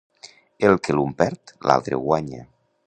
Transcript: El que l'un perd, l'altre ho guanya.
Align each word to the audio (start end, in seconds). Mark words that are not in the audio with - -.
El 0.69 0.79
que 0.87 0.95
l'un 0.95 1.13
perd, 1.21 1.55
l'altre 1.71 1.99
ho 1.99 2.03
guanya. 2.09 2.45